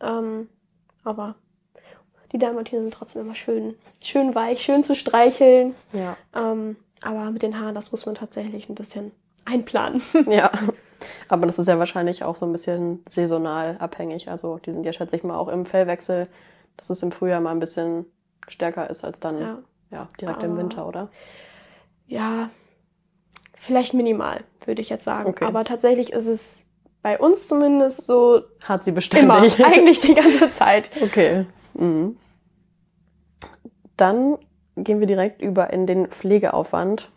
[0.00, 0.48] ähm,
[1.04, 1.34] aber
[2.32, 5.74] die Dalmatiner sind trotzdem immer schön, schön weich, schön zu streicheln.
[5.92, 6.16] Ja.
[6.34, 9.10] Ähm, aber mit den Haaren, das muss man tatsächlich ein bisschen
[9.44, 10.02] einplanen.
[10.28, 10.50] Ja.
[11.28, 14.30] Aber das ist ja wahrscheinlich auch so ein bisschen saisonal abhängig.
[14.30, 16.28] Also die sind ja, schätze ich mal, auch im Fellwechsel,
[16.76, 18.06] dass es im Frühjahr mal ein bisschen
[18.48, 19.58] stärker ist als dann ja,
[19.90, 20.08] ja.
[20.20, 21.08] direkt im Aber- Winter, oder?
[22.06, 22.50] ja,
[23.56, 25.28] vielleicht minimal, würde ich jetzt sagen.
[25.28, 25.44] Okay.
[25.44, 26.64] Aber tatsächlich ist es
[27.02, 29.64] bei uns zumindest so Hat sie immer, beständig.
[29.64, 30.90] eigentlich die ganze Zeit.
[31.02, 31.46] Okay.
[31.74, 32.16] Mhm.
[33.96, 34.38] Dann
[34.76, 37.10] gehen wir direkt über in den Pflegeaufwand.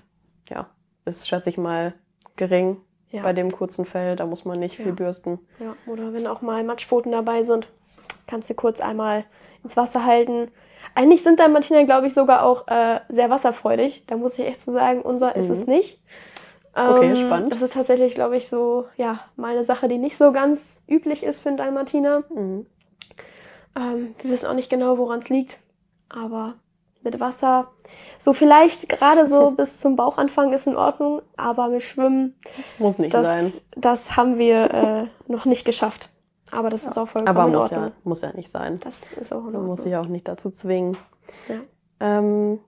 [0.49, 0.69] Ja,
[1.05, 1.93] ist, schätze ich mal,
[2.35, 2.77] gering
[3.13, 3.21] Ja.
[3.23, 4.15] bei dem kurzen Fell.
[4.17, 4.91] Da muss man nicht viel Ja.
[4.93, 5.39] bürsten.
[5.60, 7.67] Ja, oder wenn auch mal Matschpfoten dabei sind,
[8.28, 9.23] kannst du kurz einmal
[9.63, 10.49] ins Wasser halten.
[10.95, 14.04] Eigentlich sind Dalmatiner, glaube ich, sogar auch äh, sehr wasserfreudig.
[14.08, 15.54] Da muss ich echt so sagen, unser ist Mhm.
[15.54, 15.99] es nicht.
[16.76, 17.52] Okay, spannend.
[17.52, 21.23] Das ist tatsächlich, glaube ich, so, ja, mal eine Sache, die nicht so ganz üblich
[21.23, 22.23] ist für einen Dalmatiner.
[22.34, 22.65] Mhm.
[23.76, 25.60] Ähm, wir wissen auch nicht genau, woran es liegt.
[26.10, 26.56] Aber
[27.03, 27.71] mit Wasser,
[28.19, 32.35] so vielleicht gerade so bis zum Bauchanfang ist in Ordnung, aber mit Schwimmen,
[32.79, 33.53] Muss nicht das, sein.
[33.75, 36.09] das haben wir äh, noch nicht geschafft.
[36.51, 37.83] Aber das ist auch vollkommen Aber in muss Ordnung.
[37.85, 38.79] ja, muss ja nicht sein.
[38.81, 40.95] Das ist auch in Man muss sich auch nicht dazu zwingen.
[41.49, 41.55] Ja.
[41.99, 42.59] Ähm,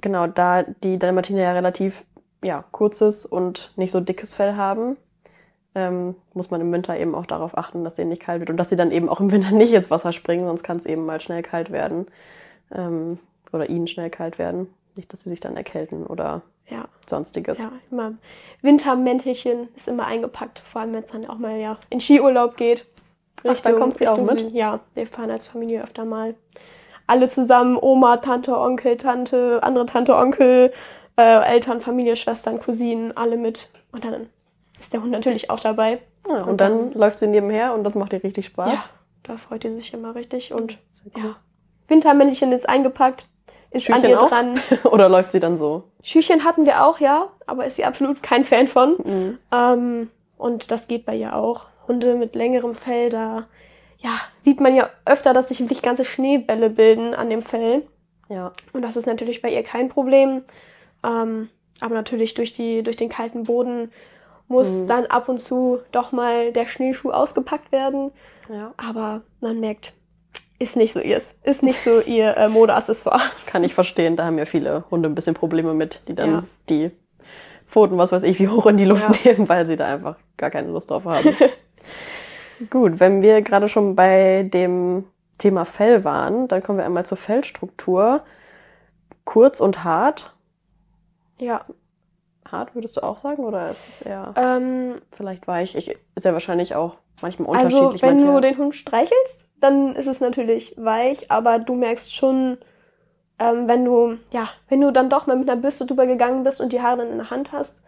[0.00, 2.04] genau, da die Dalmatiner ja relativ
[2.42, 4.96] ja, kurzes und nicht so dickes Fell haben,
[5.74, 8.58] ähm, muss man im Winter eben auch darauf achten, dass denen nicht kalt wird und
[8.58, 11.04] dass sie dann eben auch im Winter nicht ins Wasser springen, sonst kann es eben
[11.04, 12.06] mal schnell kalt werden.
[12.72, 13.18] Ähm,
[13.54, 14.72] oder ihnen schnell kalt werden.
[14.96, 17.62] Nicht, dass sie sich dann erkälten oder Ja, sonstiges.
[17.62, 18.12] ja, immer.
[18.62, 22.86] Wintermäntelchen ist immer eingepackt, vor allem wenn es dann auch mal ja in Skiurlaub geht.
[23.46, 24.30] Ach, dann kommt sie auch mit?
[24.30, 24.54] Süden.
[24.54, 26.34] Ja, wir fahren als Familie öfter mal.
[27.06, 30.72] Alle zusammen, Oma, Tante, Onkel, Tante, andere Tante, Onkel,
[31.18, 33.68] äh, Eltern, Familie, Schwestern, Cousinen, alle mit.
[33.92, 34.28] Und dann
[34.80, 36.00] ist der Hund natürlich auch dabei.
[36.26, 38.72] Ja, und, Und dann, dann- läuft sie nebenher und das macht ihr richtig Spaß.
[38.72, 38.84] Ja,
[39.24, 40.54] da freut ihr sich immer richtig.
[40.54, 40.78] Und
[41.14, 41.22] cool.
[41.22, 41.36] ja,
[41.88, 43.28] Wintermännchen ist eingepackt,
[43.74, 44.28] ist an Schüchchen ihr auch?
[44.28, 44.60] dran.
[44.84, 45.84] oder läuft sie dann so?
[46.02, 48.96] Schüchchen hatten wir auch, ja, aber ist sie absolut kein Fan von.
[49.04, 49.38] Mhm.
[49.52, 51.66] Ähm, und das geht bei ihr auch.
[51.86, 53.46] Hunde mit längerem Fell, da
[53.98, 57.82] ja, sieht man ja öfter, dass sich wirklich ganze Schneebälle bilden an dem Fell.
[58.28, 58.52] Ja.
[58.72, 60.42] Und das ist natürlich bei ihr kein Problem.
[61.04, 61.48] Ähm,
[61.80, 63.90] aber natürlich durch, die, durch den kalten Boden
[64.48, 64.88] muss Mhm.
[64.88, 68.12] dann ab und zu doch mal der Schneeschuh ausgepackt werden.
[68.50, 68.72] ja.
[68.76, 69.94] Aber man merkt,
[70.64, 71.34] ist nicht so ihrs.
[71.44, 73.20] Ist nicht so ihr äh, Modeaccessoire.
[73.46, 74.16] Kann ich verstehen.
[74.16, 76.44] Da haben ja viele Hunde ein bisschen Probleme mit, die dann Ja.
[76.68, 76.90] die
[77.66, 79.32] Pfoten, was weiß ich, wie hoch in die Luft Ja.
[79.32, 81.36] nehmen, weil sie da einfach gar keine Lust drauf haben.
[82.70, 85.04] Gut, wenn wir gerade schon bei dem
[85.38, 88.22] Thema Fell waren, dann kommen wir einmal zur Fellstruktur.
[89.24, 90.34] Kurz und hart.
[91.38, 91.62] Ja.
[92.50, 95.74] Hart würdest du auch sagen oder ist es eher Ähm, vielleicht weich?
[95.74, 95.86] Ich,
[96.18, 98.02] ja wahrscheinlich auch manchmal Also, unterschiedlich.
[98.02, 102.58] wenn Manche- du den Hund streichelst, dann ist es natürlich weich, aber du merkst schon,
[103.38, 106.60] ähm, wenn du, ja, wenn du dann doch mal mit einer Bürste drüber gegangen bist
[106.60, 107.82] und die Haare dann in der Hand hast,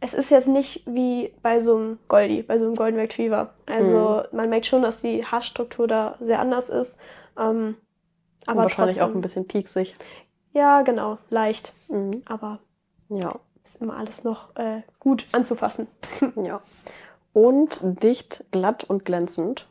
[0.00, 3.52] es ist jetzt nicht wie bei so einem Goldie, bei so einem Golden Retriever.
[3.66, 4.36] Also, Mhm.
[4.36, 6.98] man merkt schon, dass die Haarstruktur da sehr anders ist.
[7.38, 7.76] Ähm,
[8.46, 9.94] aber wahrscheinlich trotzdem, auch ein bisschen pieksig.
[10.54, 11.74] Ja, genau, leicht.
[11.88, 12.22] Mhm.
[12.24, 12.60] Aber
[13.10, 13.34] Ja.
[13.62, 15.86] ist immer alles noch äh, gut anzufassen.
[16.42, 16.60] Ja.
[17.32, 19.68] Und dicht, glatt und glänzend.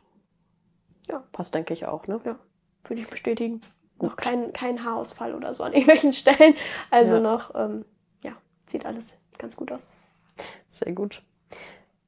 [1.08, 1.22] Ja.
[1.32, 2.20] Passt, denke ich, auch, ne?
[2.24, 3.60] Würde ich bestätigen.
[4.00, 4.22] Noch Gut.
[4.24, 6.54] kein, kein Haarausfall oder so an irgendwelchen Stellen.
[6.90, 7.20] Also Ja.
[7.20, 7.84] noch, ähm,
[8.22, 8.32] ja,
[8.66, 9.90] sieht alles ganz gut aus.
[10.68, 11.22] Sehr gut.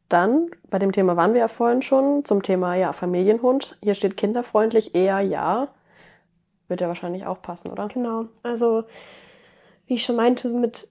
[0.08, 3.76] Dann, bei dem Thema waren wir ja vorhin schon, zum Thema ja, Familienhund.
[3.82, 5.68] Hier steht kinderfreundlich eher ja.
[6.68, 7.88] Wird ja wahrscheinlich auch passen, oder?
[7.88, 8.26] Genau.
[8.42, 8.84] Also,
[9.86, 10.88] wie ich schon meinte, mit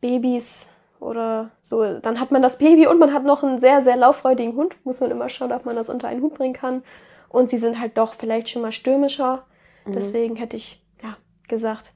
[0.00, 0.68] Babys
[1.00, 4.56] oder so, dann hat man das Baby und man hat noch einen sehr, sehr lauffreudigen
[4.56, 4.76] Hund.
[4.84, 6.82] Muss man immer schauen, ob man das unter einen Hut bringen kann.
[7.28, 9.44] Und sie sind halt doch vielleicht schon mal stürmischer.
[9.84, 9.92] Mhm.
[9.92, 11.16] Deswegen hätte ich, ja,
[11.48, 11.92] gesagt,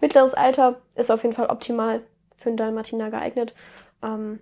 [0.00, 2.02] mittleres Alter ist auf jeden Fall optimal
[2.36, 3.54] für einen Dalmatiner geeignet.
[4.02, 4.40] Ähm,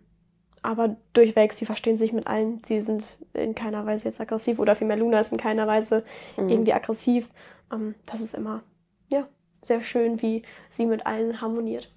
[0.62, 2.62] aber durchweg, sie verstehen sich mit allen.
[2.64, 6.04] Sie sind in keiner Weise jetzt aggressiv oder vielmehr Luna ist in keiner Weise
[6.36, 6.48] Mhm.
[6.48, 7.28] irgendwie aggressiv.
[7.72, 8.62] Ähm, das ist immer,
[9.08, 9.26] ja,
[9.62, 11.92] sehr schön, wie sie mit allen harmoniert.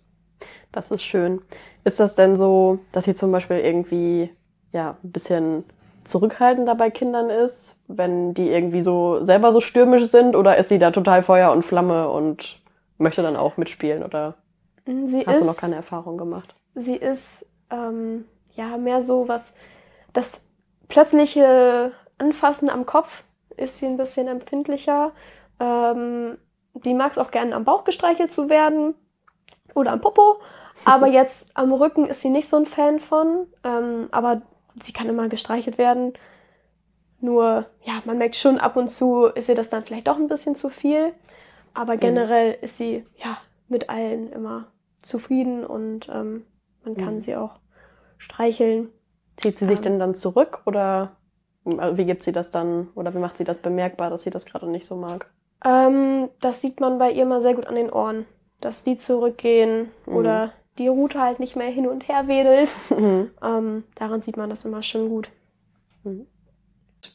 [0.72, 1.42] Das ist schön.
[1.84, 4.30] Ist das denn so, dass sie zum Beispiel irgendwie
[4.72, 5.64] ja, ein bisschen
[6.04, 10.36] zurückhaltender bei Kindern ist, wenn die irgendwie so selber so stürmisch sind?
[10.36, 12.60] Oder ist sie da total Feuer und Flamme und
[12.98, 14.04] möchte dann auch mitspielen?
[14.04, 14.36] Oder
[14.86, 16.56] Sie Hast ist, du noch keine Erfahrung gemacht?
[16.76, 18.26] Sie ist ähm,
[18.56, 19.54] ja mehr so was,
[20.14, 20.48] das
[20.88, 23.24] plötzliche Anfassen am Kopf
[23.58, 25.12] ist sie ein bisschen empfindlicher.
[25.60, 26.38] Ähm,
[26.74, 28.96] die mag es auch gerne am Bauch gestreichelt zu werden
[29.76, 30.38] oder am Popo.
[30.86, 33.48] Aber jetzt am Rücken ist sie nicht so ein Fan von.
[33.64, 34.42] Ähm, aber
[34.80, 36.14] sie kann immer gestreichelt werden.
[37.20, 40.28] Nur, ja, man merkt schon ab und zu, ist ihr das dann vielleicht doch ein
[40.28, 41.14] bisschen zu viel.
[41.74, 44.68] Aber generell ist sie, ja, mit allen immer
[45.02, 46.46] zufrieden und ähm,
[46.84, 47.20] man kann Mhm.
[47.20, 47.60] sie auch
[48.18, 48.90] streicheln.
[49.38, 49.84] Zieht sie sich Ähm.
[49.84, 51.12] denn dann zurück oder
[51.66, 54.46] äh, wie gibt sie das dann oder wie macht sie das bemerkbar, dass sie das
[54.46, 55.30] gerade nicht so mag?
[55.64, 58.26] Ähm, das sieht man bei ihr mal sehr gut an den Ohren,
[58.62, 60.16] dass die zurückgehen Mhm.
[60.16, 62.70] oder die Rute halt nicht mehr hin und her wedelt.
[63.44, 65.32] ähm, daran sieht man das immer schon gut.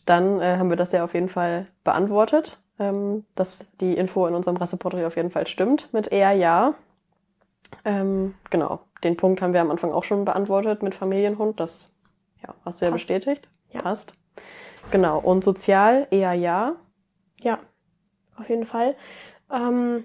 [0.04, 4.34] Dann äh, haben wir das ja auf jeden Fall beantwortet, ähm, dass die Info in
[4.34, 6.74] unserem Rasseporträt auf jeden Fall stimmt mit eher ja.
[7.84, 11.58] Ähm, genau, den Punkt haben wir am Anfang auch schon beantwortet mit Familienhund.
[11.58, 11.92] Das
[12.42, 13.08] ja, hast du ja Passt.
[13.08, 13.48] bestätigt.
[13.70, 13.82] Ja.
[13.82, 14.14] Passt.
[14.90, 16.76] Genau, und sozial eher ja.
[17.40, 17.58] Ja,
[18.36, 18.94] auf jeden Fall.
[19.52, 20.04] Ähm,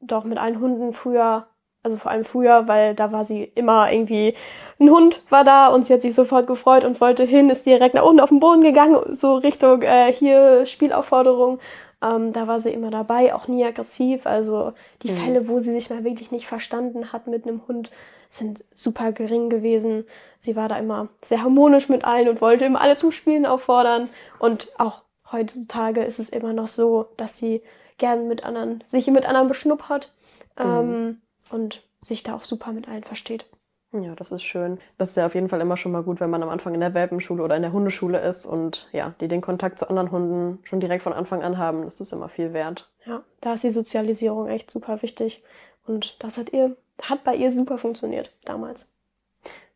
[0.00, 1.46] doch mit allen Hunden früher,
[1.82, 4.34] also vor allem früher, weil da war sie immer irgendwie,
[4.80, 7.94] ein Hund war da und sie hat sich sofort gefreut und wollte hin, ist direkt
[7.94, 11.58] nach unten auf den Boden gegangen, so Richtung äh, hier Spielaufforderung.
[12.00, 14.26] Ähm, da war sie immer dabei, auch nie aggressiv.
[14.26, 15.16] Also die Mhm.
[15.16, 17.90] Fälle, wo sie sich mal wirklich nicht verstanden hat mit einem Hund,
[18.28, 20.04] sind super gering gewesen.
[20.38, 24.10] Sie war da immer sehr harmonisch mit allen und wollte immer alle zum Spielen auffordern.
[24.38, 27.62] Und auch heutzutage ist es immer noch so, dass sie
[27.98, 30.12] gern mit anderen, sich mit anderen beschnuppert
[30.56, 33.46] ähm, und sich da auch super mit allen versteht.
[33.92, 34.78] Ja, das ist schön.
[34.98, 36.80] Das ist ja auf jeden Fall immer schon mal gut, wenn man am Anfang in
[36.80, 40.58] der Welpenschule oder in der Hundeschule ist und ja, die den Kontakt zu anderen Hunden
[40.64, 41.84] schon direkt von Anfang an haben.
[41.84, 42.90] Das ist immer viel wert.
[43.06, 45.42] Ja, da ist die Sozialisierung echt super wichtig.
[45.86, 48.92] Und das hat ihr, hat bei ihr super funktioniert damals.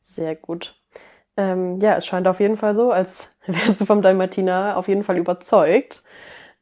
[0.02, 0.74] Sehr gut.
[1.38, 5.04] Ähm, ja, es scheint auf jeden Fall so, als wärst du vom Dalmatiner auf jeden
[5.04, 6.02] Fall überzeugt.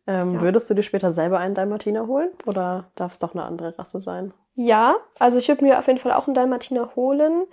[0.06, 0.40] Ähm, Ja.
[0.40, 4.00] Würdest du dir später selber einen Dalmatiner holen oder darf es doch eine andere Rasse
[4.00, 4.32] sein?
[4.54, 7.46] Ja, also ich würde mir auf jeden Fall auch einen Dalmatiner holen.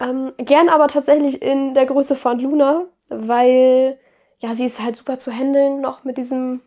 [0.00, 3.98] Ähm, gern aber tatsächlich in der Größe von Luna, weil
[4.38, 6.60] ja, sie ist halt super zu handeln, noch mit diesem,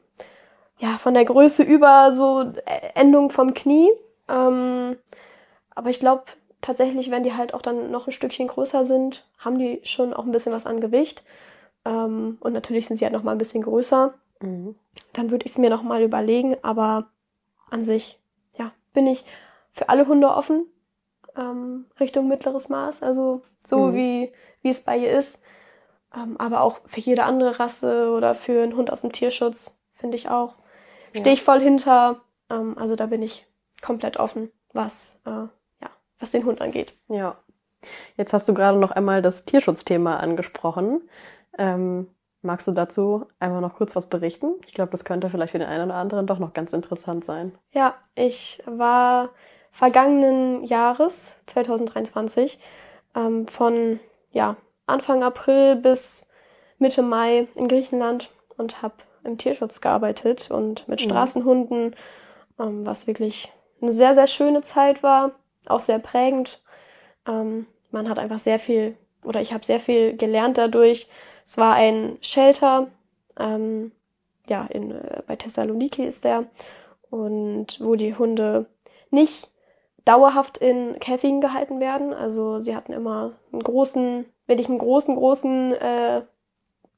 [0.79, 3.89] ja, von der Größe über so äh, Endung vom Knie.
[4.27, 4.97] Ähm,
[5.73, 6.23] aber ich glaube
[6.61, 10.25] tatsächlich, wenn die halt auch dann noch ein Stückchen größer sind, haben die schon auch
[10.25, 11.23] ein bisschen was an Gewicht.
[11.85, 14.13] Ähm, und natürlich sind sie halt noch mal ein bisschen größer.
[14.41, 14.75] Mhm.
[15.13, 17.09] Dann würde ich es mir noch mal überlegen, aber
[17.69, 18.19] an sich,
[18.57, 19.25] ja, bin ich
[19.71, 20.65] für alle Hunde offen,
[21.35, 23.93] ähm, Richtung mittleres Maß, also so Mhm.
[23.95, 25.41] wie, wie es bei ihr ist.
[26.13, 30.17] Ähm, aber auch für jede andere Rasse oder für einen Hund aus dem Tierschutz, finde
[30.17, 30.55] ich auch.
[31.13, 31.21] Ja.
[31.21, 32.21] Stehe ich voll hinter.
[32.49, 33.47] Ähm, also da bin ich
[33.81, 36.93] komplett offen, was, äh, ja, was den Hund angeht.
[37.07, 37.37] Ja.
[38.17, 41.09] Jetzt hast du gerade noch einmal das Tierschutzthema angesprochen.
[41.57, 42.07] Ähm,
[42.41, 44.53] magst du dazu einmal noch kurz was berichten?
[44.65, 47.53] Ich glaube, das könnte vielleicht für den einen oder anderen doch noch ganz interessant sein.
[47.71, 49.29] Ja, ich war
[49.71, 52.59] vergangenen Jahres, 2023,
[53.15, 53.99] ähm, von
[54.31, 56.27] ja, Anfang April bis
[56.77, 61.05] Mitte Mai in Griechenland und habe im Tierschutz gearbeitet und mit Mhm.
[61.05, 61.95] Straßenhunden,
[62.59, 63.51] ähm, was wirklich
[63.81, 65.31] eine sehr, sehr schöne Zeit war,
[65.67, 66.61] auch sehr prägend.
[67.27, 71.07] Ähm, man hat einfach sehr viel, oder ich habe sehr viel gelernt dadurch.
[71.45, 72.87] Es war ein Shelter,
[73.39, 73.91] ähm,
[74.47, 76.45] ja, in, äh, bei Thessaloniki ist der,
[77.09, 78.65] und wo die Hunde
[79.09, 79.49] nicht
[80.05, 82.13] dauerhaft in Käfigen gehalten werden.
[82.13, 86.21] Also sie hatten immer einen großen, wirklich einen großen, großen, äh,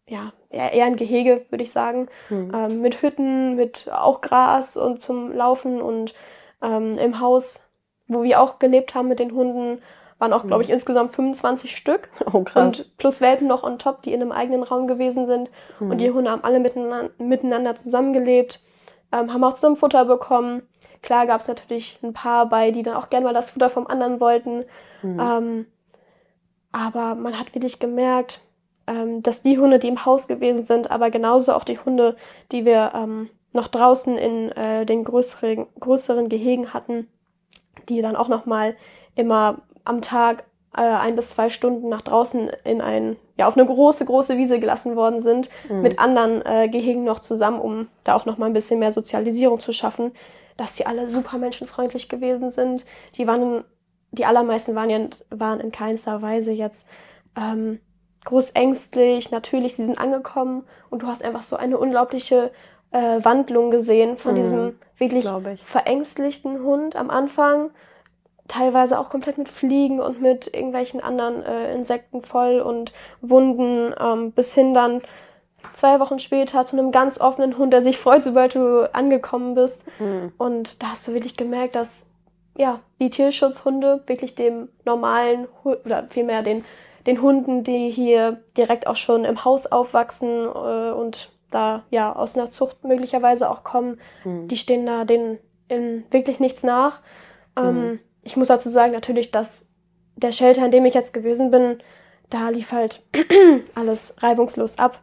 [0.08, 2.52] ja, eher, ein Gehege, würde ich sagen, Mhm.
[2.54, 6.14] ähm, mit Hütten, mit auch Gras und zum Laufen und
[6.62, 7.62] ähm, im Haus,
[8.08, 9.82] wo wir auch gelebt haben mit den Hunden,
[10.24, 12.10] waren auch, glaube ich, insgesamt 25 Stück.
[12.32, 12.80] Oh, krass.
[12.80, 15.50] Und plus Welpen noch on top, die in einem eigenen Raum gewesen sind.
[15.80, 15.92] Mhm.
[15.92, 18.62] Und die Hunde haben alle miteinander, miteinander zusammengelebt,
[19.12, 20.64] ähm, haben auch zusammen Futter bekommen.
[21.02, 23.86] Klar gab es natürlich ein paar bei, die dann auch gerne mal das Futter vom
[23.86, 24.64] anderen wollten.
[25.02, 25.20] Mhm.
[25.20, 25.66] Ähm,
[26.72, 28.42] aber man hat wirklich gemerkt,
[28.88, 32.16] ähm, dass die Hunde, die im Haus gewesen sind, aber genauso auch die Hunde,
[32.54, 37.10] die wir ähm, noch draußen in äh, den größeren, größeren Gehegen hatten,
[37.90, 38.76] die dann auch noch mal
[39.16, 40.44] immer am Tag
[40.76, 44.60] äh, ein bis zwei Stunden nach draußen in ein, ja, auf eine große, große Wiese
[44.60, 45.82] gelassen worden sind, Mhm.
[45.82, 49.60] mit anderen äh, Gehegen noch zusammen, um da auch noch mal ein bisschen mehr Sozialisierung
[49.60, 50.12] zu schaffen,
[50.58, 52.86] dass die alle super menschenfreundlich gewesen sind.
[53.18, 53.64] Die waren,
[54.12, 56.86] die allermeisten waren ja waren in keinster Weise jetzt
[57.36, 57.80] ähm,
[58.26, 59.32] groß ängstlich.
[59.32, 62.52] Natürlich, sie sind angekommen und du hast einfach so eine unglaubliche
[62.92, 65.24] äh, Wandlung gesehen von Mhm, diesem wirklich
[65.66, 67.72] verängstlichten Hund am Anfang
[68.48, 74.32] teilweise auch komplett mit Fliegen und mit irgendwelchen anderen äh, Insekten voll und Wunden, ähm,
[74.32, 75.02] bis hin dann
[75.74, 79.86] zwei Wochen später zu einem ganz offenen Hund, der sich freut, sobald du angekommen bist.
[80.00, 80.34] Mhm.
[80.38, 82.08] Und da hast du wirklich gemerkt, dass
[82.56, 86.64] ja, die Tierschutzhunde wirklich dem normalen oder vielmehr den,
[87.08, 92.38] den Hunden, die hier direkt auch schon im Haus aufwachsen äh, und da ja aus
[92.38, 94.48] einer Zucht möglicherweise auch kommen, Mhm.
[94.48, 97.00] die stehen da denen in wirklich nichts nach.
[97.56, 99.70] Ähm, ich muss dazu sagen, natürlich, dass
[100.16, 101.80] der Shelter, in dem ich jetzt gewesen bin,
[102.30, 103.02] da lief halt
[103.76, 105.02] alles reibungslos ab.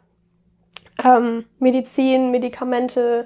[1.02, 3.24] Ähm, Medizin, Medikamente,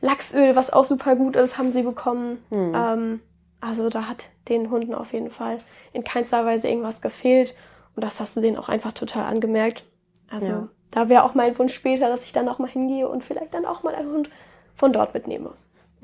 [0.00, 2.42] Lachsöl, was auch super gut ist, haben sie bekommen.
[2.50, 2.74] Mhm.
[2.74, 3.20] Ähm,
[3.60, 5.58] also da hat den Hunden auf jeden Fall
[5.92, 7.54] in keinster Weise irgendwas gefehlt.
[7.96, 9.84] Und das hast du denen auch einfach total angemerkt.
[10.30, 10.68] Also Ja.
[10.90, 13.64] da wäre auch mein Wunsch später, dass ich dann auch mal hingehe und vielleicht dann
[13.64, 14.30] auch mal einen Hund
[14.76, 15.52] von dort mitnehme.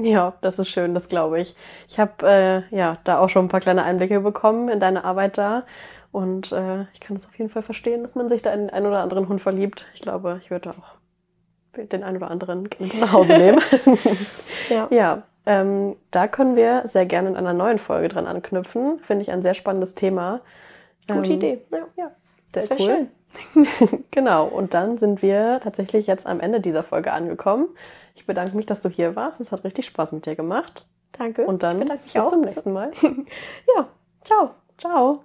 [0.00, 1.54] Ja, das ist schön, das glaube ich.
[1.88, 2.26] Ich habe
[2.72, 5.64] äh, ja da auch schon ein paar kleine Einblicke bekommen in deine Arbeit da.
[6.12, 8.70] Und äh, ich kann es auf jeden Fall verstehen, dass man sich da in den
[8.70, 9.84] einen oder anderen Hund verliebt.
[9.94, 10.94] Ich glaube, ich würde auch
[11.76, 13.60] den einen oder anderen gerne nach Hause nehmen.
[14.68, 14.88] Ja.
[14.90, 19.00] ja, ähm, da können wir sehr gerne in einer neuen Folge dran anknüpfen.
[19.00, 20.40] Finde ich ein sehr spannendes Thema.
[21.08, 21.58] Gute Ähm, Idee.
[21.72, 21.78] Ja.
[21.96, 22.10] Ja,
[22.52, 22.96] Das sehr wäre cool.
[22.96, 24.00] schön.
[24.10, 27.68] genau, und dann sind wir tatsächlich jetzt am Ende dieser Folge angekommen.
[28.20, 29.40] Ich bedanke mich, dass du hier warst.
[29.40, 30.86] Es hat richtig Spaß mit dir gemacht.
[31.12, 31.46] Danke.
[31.46, 32.28] Und dann Ich bedanke mich bis auch.
[32.28, 32.92] zum nächsten Mal.
[33.76, 33.88] Ja,
[34.24, 34.50] ciao.
[34.76, 35.24] Ciao.